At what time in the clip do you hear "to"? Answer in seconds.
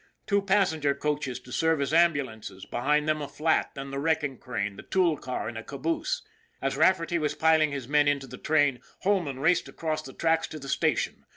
1.41-1.51, 10.47-10.57